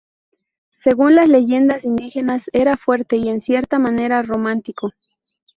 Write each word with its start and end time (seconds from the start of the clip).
Según 0.71 1.13
las 1.13 1.29
leyendas 1.29 1.83
indígenas 1.85 2.49
era 2.53 2.75
fuerte 2.75 3.17
y 3.17 3.29
en 3.29 3.39
cierta 3.39 3.77
manera 3.77 4.23
romántico. 4.23 4.93